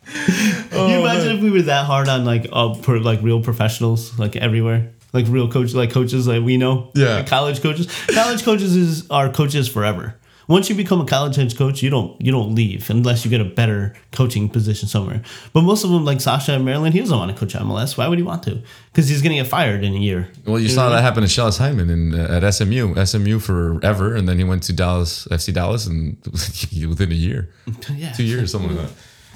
[0.04, 4.18] Can you imagine if we were that hard on like uh, per, like real professionals,
[4.18, 7.16] like everywhere, like real coaches, like coaches like we know, Yeah.
[7.16, 7.86] Like college coaches.
[8.12, 10.14] College coaches is are coaches forever.
[10.48, 13.40] Once you become a college head coach, you don't you don't leave unless you get
[13.40, 15.20] a better coaching position somewhere.
[15.52, 17.96] But most of them, like Sasha and Maryland, he doesn't want to coach MLS.
[17.98, 18.62] Why would he want to?
[18.92, 20.28] Because he's gonna get fired in a year.
[20.46, 21.02] Well, you know saw I that mean?
[21.02, 22.94] happen to Schellas Hyndman in, uh, at SMU.
[23.04, 26.16] SMU forever, and then he went to Dallas FC Dallas, and
[26.88, 27.50] within a year,
[27.94, 28.12] Yeah.
[28.12, 28.94] two years, something like that.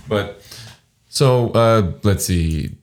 [0.09, 0.42] But
[1.09, 2.77] so uh, let's see.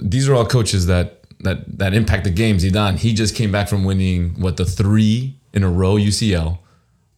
[0.00, 2.56] These are all coaches that that that impact the game.
[2.58, 6.58] Zidane, he just came back from winning what the three in a row UCL.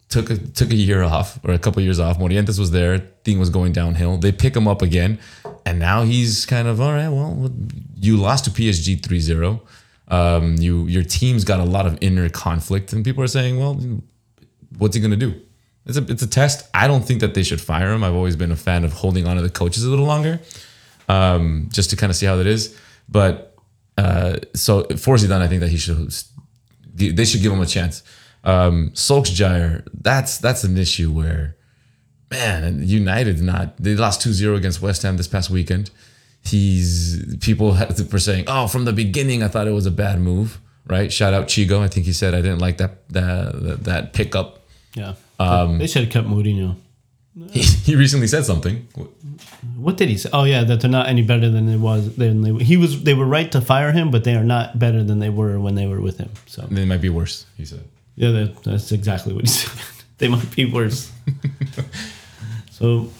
[0.08, 2.18] Took a took a year off or a couple years off.
[2.18, 2.98] Morientes was there.
[3.24, 4.16] Thing was going downhill.
[4.18, 5.18] They pick him up again,
[5.66, 7.08] and now he's kind of all right.
[7.08, 7.50] Well,
[7.96, 9.60] you lost to PSG 3-0.
[10.08, 13.80] Um, you your team's got a lot of inner conflict, and people are saying, well,
[14.78, 15.40] what's he gonna do?
[15.86, 16.68] It's a it's a test.
[16.74, 18.04] I don't think that they should fire him.
[18.04, 20.40] I've always been a fan of holding on to the coaches a little longer,
[21.08, 22.78] um, just to kind of see how that is.
[23.08, 23.56] But
[23.98, 26.12] uh, so for Zidane, I think that he should
[26.94, 28.02] they should give him a chance.
[28.44, 31.56] Um, Solskjaer, that's that's an issue where,
[32.30, 35.90] man, United not they lost 2-0 against West Ham this past weekend.
[36.42, 37.74] He's people
[38.12, 41.10] were saying, oh, from the beginning I thought it was a bad move, right?
[41.10, 41.82] Shout out Chigo.
[41.82, 44.60] I think he said I didn't like that that that pickup
[44.94, 45.14] Yeah.
[45.40, 46.76] Um, they should have kept Mourinho.
[47.50, 48.86] He, he recently said something.
[49.76, 50.28] What did he say?
[50.32, 53.02] Oh yeah, that they're not any better than they was than they he was.
[53.02, 55.74] They were right to fire him, but they are not better than they were when
[55.74, 56.30] they were with him.
[56.46, 57.46] So They might be worse.
[57.56, 57.84] He said.
[58.16, 59.72] Yeah, that, that's exactly what he said.
[60.18, 61.10] they might be worse.
[62.70, 63.10] so,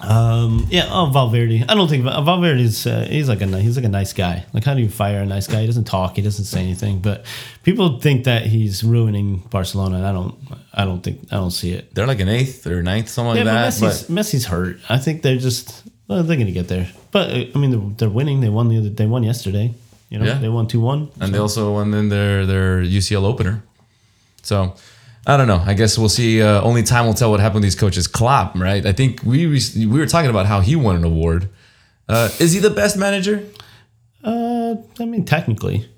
[0.00, 0.86] um, yeah.
[0.90, 1.64] Oh, Valverde.
[1.68, 2.86] I don't think Valverde's.
[2.86, 4.44] Uh, he's like a he's like a nice guy.
[4.52, 5.60] Like how do you fire a nice guy?
[5.62, 6.14] He doesn't talk.
[6.16, 7.00] He doesn't say anything.
[7.00, 7.24] But
[7.64, 9.96] people think that he's ruining Barcelona.
[9.96, 10.34] And I don't.
[10.72, 11.20] I don't think.
[11.32, 11.92] I don't see it.
[11.94, 13.72] They're like an eighth or ninth, something Yeah, like that.
[13.72, 14.78] Messi's, But Messi's hurt.
[14.88, 15.82] I think they're just.
[16.06, 16.88] Well, they're gonna get there.
[17.10, 18.40] But uh, I mean, they're, they're winning.
[18.40, 18.90] They won the other.
[18.90, 19.74] They won yesterday.
[20.10, 20.38] You know, Yeah.
[20.38, 21.10] they won two one.
[21.20, 23.62] and they also won in their their UCL opener.
[24.48, 24.74] So
[25.26, 25.62] I don't know.
[25.64, 26.42] I guess we'll see.
[26.42, 28.08] Uh, only time will tell what happened with these coaches.
[28.08, 28.84] Klopp, right?
[28.84, 31.50] I think we we were talking about how he won an award.
[32.08, 33.44] Uh, is he the best manager?
[34.24, 35.88] Uh, I mean, technically.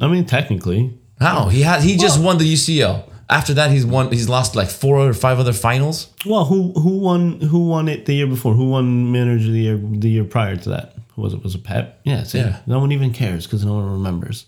[0.00, 0.98] I mean, technically.
[1.20, 3.10] How he had he just won the UCL.
[3.30, 4.10] After that, he's won.
[4.10, 6.08] He's lost like four or five other finals.
[6.26, 8.54] Well, who who won who won it the year before?
[8.54, 10.94] Who won manager of the year the year prior to that?
[11.14, 11.42] Who was it?
[11.42, 12.00] Was it Pep?
[12.04, 12.60] Yeah, see, Yeah.
[12.66, 14.46] No one even cares because no one remembers.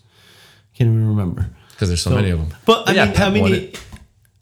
[0.75, 1.49] Can't even remember.
[1.77, 2.57] Because there's so, many of them.
[2.65, 3.83] But I yeah, mean, Pep I mean, won he, it.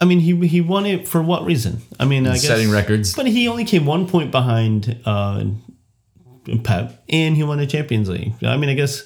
[0.00, 1.82] I mean, he he won it for what reason?
[2.00, 3.14] I mean, I guess setting records.
[3.14, 5.44] But he only came one point behind uh,
[6.64, 8.32] Pep, and he won the Champions League.
[8.42, 9.04] I mean, I guess.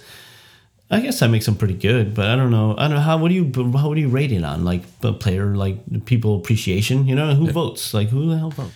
[0.93, 2.75] I guess that makes him pretty good, but I don't know.
[2.77, 3.17] I don't know how.
[3.17, 4.65] What do you how would you rate it on?
[4.65, 7.07] Like a player, like people appreciation.
[7.07, 7.95] You know, who votes?
[7.95, 8.75] Like who the hell votes?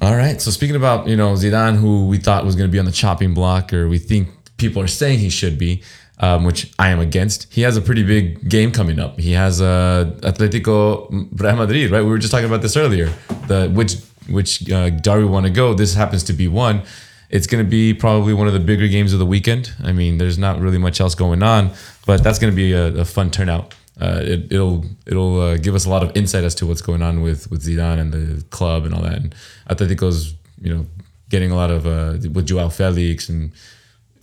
[0.00, 0.40] All right.
[0.40, 2.92] So speaking about you know Zidane, who we thought was going to be on the
[2.92, 4.28] chopping block, or we think
[4.58, 5.82] people are saying he should be,
[6.22, 7.52] um, which I am against.
[7.52, 9.18] He has a pretty big game coming up.
[9.18, 12.02] He has uh, Atletico Real Madrid, right?
[12.02, 13.12] We were just talking about this earlier.
[13.48, 13.96] The which
[14.30, 15.74] which uh, Derby want to go.
[15.74, 16.82] This happens to be one.
[17.28, 19.72] It's going to be probably one of the bigger games of the weekend.
[19.82, 21.72] I mean, there's not really much else going on,
[22.06, 23.74] but that's going to be a, a fun turnout.
[24.00, 27.02] Uh, it, it'll it'll uh, give us a lot of insight as to what's going
[27.02, 29.16] on with with Zidane and the club and all that.
[29.16, 29.34] And
[29.68, 30.86] Atletico's you know
[31.30, 33.50] getting a lot of uh, with Joao Felix and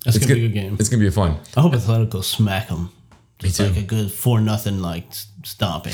[0.06, 0.78] That's it's gonna good- be a good game.
[0.80, 1.38] It's gonna be fun.
[1.58, 2.90] I hope Atletico smack them.
[3.42, 3.66] It's too.
[3.68, 5.06] like a good four nothing like
[5.44, 5.94] stomping.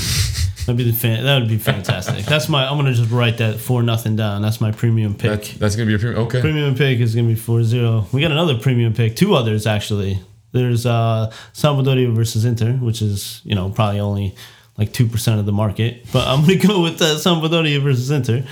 [0.65, 2.25] That'd be the fan, that would be fantastic.
[2.33, 2.67] That's my.
[2.67, 4.41] I'm gonna just write that four nothing down.
[4.41, 5.29] That's my premium pick.
[5.31, 6.23] That's that's gonna be a premium.
[6.25, 6.41] Okay.
[6.41, 8.11] premium pick is gonna be 4-0.
[8.11, 9.15] We got another premium pick.
[9.15, 10.19] Two others actually.
[10.53, 14.35] There's uh Sampdoria versus Inter, which is you know probably only
[14.77, 18.43] like two percent of the market, but I'm gonna go with uh, Sampdoria versus Inter.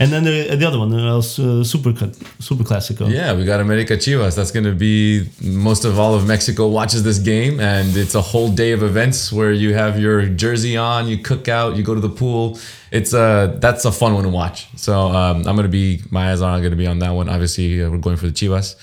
[0.00, 1.92] And then the, the other one, the uh, Super
[2.38, 3.12] Super Classico.
[3.12, 4.34] Yeah, we got America Chivas.
[4.34, 8.22] That's going to be most of all of Mexico watches this game, and it's a
[8.22, 11.94] whole day of events where you have your jersey on, you cook out, you go
[11.94, 12.58] to the pool.
[12.90, 14.68] It's a that's a fun one to watch.
[14.76, 17.28] So um, I'm going to be my eyes are going to be on that one.
[17.28, 18.76] Obviously, uh, we're going for the Chivas.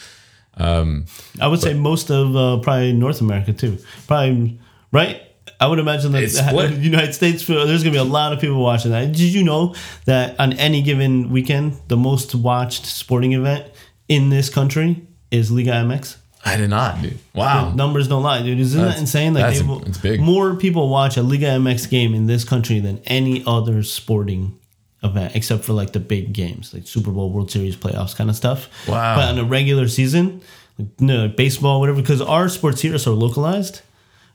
[0.57, 1.05] Um,
[1.41, 3.79] I would say most of uh, probably North America too.
[4.05, 4.59] Probably
[4.91, 5.26] right.
[5.59, 6.77] I would imagine that the.
[6.81, 7.45] United States.
[7.45, 9.07] There's gonna be a lot of people watching that.
[9.11, 9.73] Did you know
[10.05, 13.65] that on any given weekend, the most watched sporting event
[14.07, 16.17] in this country is Liga MX?
[16.45, 17.17] I did not, dude.
[17.33, 17.73] Wow.
[17.73, 18.59] Numbers don't lie, dude.
[18.59, 19.33] Isn't that insane?
[19.33, 20.21] Like that's- will- it's big.
[20.21, 24.57] More people watch a Liga MX game in this country than any other sporting
[25.03, 28.35] event, except for like the big games, like Super Bowl, World Series, playoffs, kind of
[28.35, 28.69] stuff.
[28.87, 29.15] Wow.
[29.17, 30.41] But on a regular season,
[30.77, 33.81] like, no, baseball, whatever, because our sports here are so localized.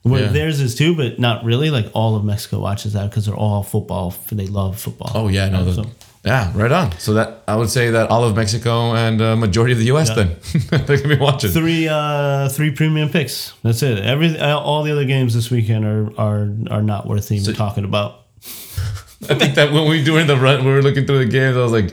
[0.03, 0.29] Where Yeah.
[0.33, 1.71] theirs is too, but not really.
[1.71, 4.13] Like all of Mexico watches that because they're all football.
[4.33, 5.13] They love football.
[5.15, 5.87] Oh yeah, no, the, So-
[6.25, 6.91] yeah, right on.
[6.99, 10.09] So that I would say that all of Mexico and uh, majority of the U.S.
[10.09, 10.15] Yeah.
[10.15, 10.37] then
[10.87, 11.51] they're gonna be watching.
[11.53, 13.53] three uh three premium picks.
[13.63, 13.99] That's it.
[13.99, 17.85] Every uh, all the other games this weekend are are are not worth even talking
[17.85, 18.23] about.
[19.31, 21.57] I think that when we during the run, we were looking through the games.
[21.57, 21.93] I was like,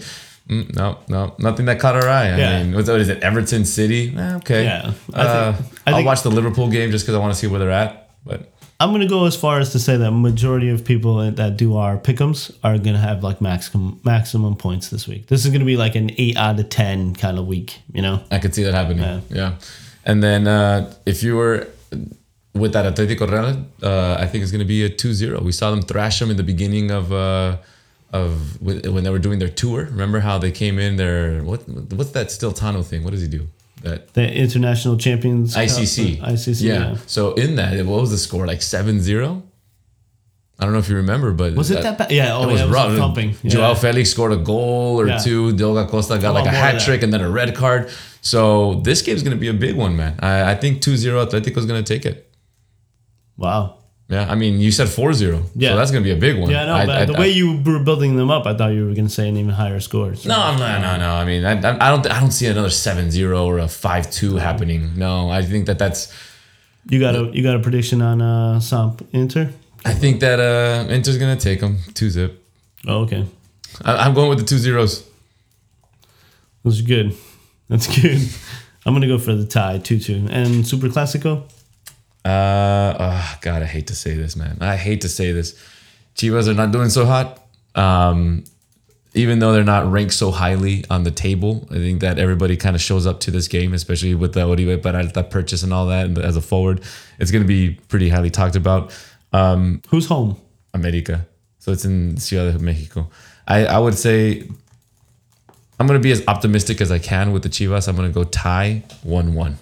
[0.49, 2.29] mm, no, no, nothing that caught our eye.
[2.29, 2.63] I Yeah.
[2.63, 3.21] mean, what is it?
[3.21, 4.15] Everton City.
[4.17, 4.63] Eh, okay.
[4.63, 7.39] Yeah, I Uh, think- I I'll watch the Liverpool game just because I want to
[7.39, 7.98] see where they're at.
[8.25, 11.77] But I'm gonna go as far as to say that majority of people that do
[11.77, 15.27] our pickums are gonna have like maximum maximum points this week.
[15.27, 17.79] This is gonna be like an eight out of ten kind of week.
[17.93, 18.23] You know.
[18.31, 19.03] I could see that happening.
[19.03, 19.21] Yeah.
[19.29, 19.55] Yeah.
[20.05, 21.67] And then uh, if you were
[22.53, 25.41] with that Atletico Real, uh, I think it's going to be a 2-0.
[25.41, 27.57] We saw them thrash them in the beginning of uh,
[28.11, 29.85] of when they were doing their tour.
[29.85, 31.43] Remember how they came in there?
[31.43, 33.03] What what's that Stiltano thing?
[33.03, 33.47] What does he do?
[33.83, 36.19] That The International Champions Cup, ICC.
[36.21, 36.61] ICC.
[36.61, 36.73] Yeah.
[36.73, 36.97] Yeah.
[37.05, 38.45] So in that, what was the score?
[38.45, 39.41] Like 7-0?
[40.61, 42.11] I don't know if you remember, but Was it that bad?
[42.11, 42.35] Yeah.
[42.35, 42.97] Oh, it was yeah, it was rough.
[42.97, 43.29] thumping.
[43.43, 43.49] Yeah.
[43.51, 45.17] Joao Felix scored a goal or Yeah.
[45.19, 45.53] two.
[45.53, 47.89] Diego Costa got oh, like a hat trick and then a red card.
[48.21, 50.19] So this game's going to be a big one, man.
[50.19, 52.29] I, I think 2-0 Atletico is going to take it.
[53.37, 53.78] Wow.
[54.09, 55.43] Yeah, I mean, you said 4-0.
[55.55, 55.69] Yeah.
[55.69, 56.49] So that's going to be a big one.
[56.49, 58.69] Yeah, no, I, but I- the I- way you were building them up, I thought
[58.73, 60.15] you were going to say an even higher score.
[60.15, 61.11] So- No, I'm no, no.
[61.13, 64.97] I mean, I, don't I don't see another 7-0 or a 5-2 happening.
[64.97, 66.11] No, I think that that's
[66.89, 69.51] You got a you got a prediction on uh, Samp Inter?
[69.85, 72.43] I think that uh, Inter's gonna take them two zip.
[72.87, 73.25] Oh, okay.
[73.85, 75.03] I, I'm going with the two zeros.
[76.63, 77.15] That's good.
[77.69, 78.19] That's good.
[78.85, 81.43] I'm gonna go for the tie, two two, and Super Classico.
[82.25, 84.57] Uh, oh, God, I hate to say this, man.
[84.61, 85.59] I hate to say this.
[86.15, 87.45] Chivas are not doing so hot.
[87.75, 88.43] Um,
[89.13, 92.75] even though they're not ranked so highly on the table, I think that everybody kind
[92.75, 96.05] of shows up to this game, especially with the Oribe Peralta purchase and all that.
[96.05, 96.81] And as a forward,
[97.17, 98.93] it's going to be pretty highly talked about.
[99.33, 100.37] Um, Who's home?
[100.73, 101.25] America.
[101.59, 103.09] So it's in Ciudad de Mexico.
[103.47, 104.47] I, I would say
[105.79, 107.87] I'm going to be as optimistic as I can with the Chivas.
[107.87, 109.57] I'm going to go tie 1 1.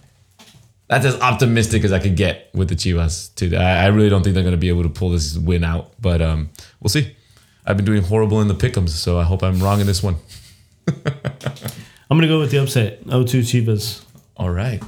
[0.88, 3.36] That's as optimistic as I could get with the Chivas.
[3.36, 3.56] Too.
[3.58, 6.22] I, really don't think they're going to be able to pull this win out, but
[6.22, 7.14] um, we'll see.
[7.66, 10.16] I've been doing horrible in the pick'ems, so I hope I'm wrong in this one.
[12.10, 13.04] I'm gonna go with the upset.
[13.06, 14.02] 0-2 Chivas.
[14.38, 14.82] All right.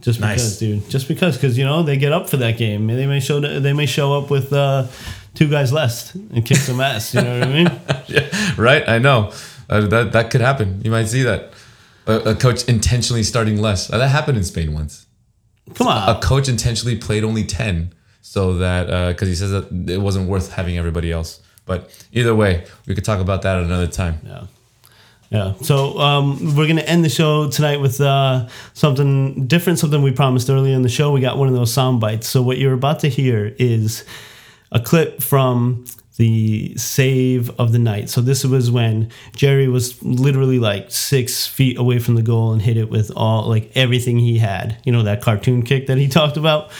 [0.00, 0.38] Just Nice.
[0.38, 0.90] because, dude.
[0.90, 2.88] Just because, because you know they get up for that game.
[2.88, 3.38] They may show.
[3.38, 4.86] They may show up with uh,
[5.34, 7.14] two guys less and kick some ass.
[7.14, 7.80] You know what I mean?
[8.08, 8.88] yeah, right.
[8.88, 9.32] I know
[9.68, 10.80] uh, that that could happen.
[10.84, 11.52] You might see that
[12.06, 13.92] a, a coach intentionally starting less.
[13.92, 15.06] Uh, that happened in Spain once.
[15.74, 16.08] Come on.
[16.16, 17.92] a coach intentionally played only 10
[18.22, 22.64] so that because he says that it wasn't worth having everybody else but either way
[22.86, 24.44] we could talk about that at another time Yeah.
[25.30, 25.54] Yeah.
[25.62, 30.50] So um, we're gonna end the show tonight with uh, something different, something we promised
[30.50, 31.12] earlier in the show.
[31.12, 32.26] We got one of those sound bites.
[32.26, 34.04] So what you're about to hear is
[34.72, 35.84] a clip from
[36.20, 38.10] the save of the night.
[38.10, 42.60] So this was when Jerry was literally like six feet away from the goal and
[42.60, 44.76] hit it with all like everything he had.
[44.84, 46.72] You know that cartoon kick that he talked about.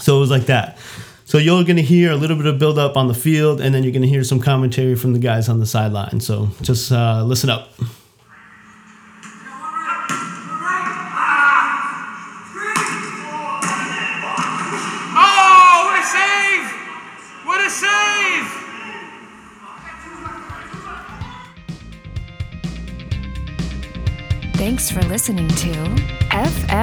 [0.00, 0.76] So it was like that.
[1.24, 3.82] So you're to hear a little bit of build up on the field, and then
[3.82, 6.20] you're to hear some commentary from the guys on the sideline.
[6.20, 7.70] So just uh, listen up.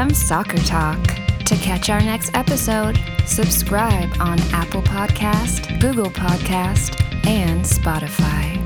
[0.01, 0.99] FM Soccer Talk.
[1.45, 8.57] To catch our next episode, subscribe on Apple Podcast, Google Podcast, and Spotify.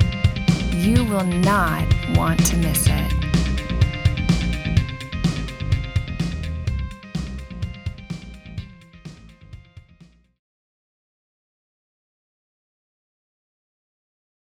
[0.81, 3.24] You will not want to miss it.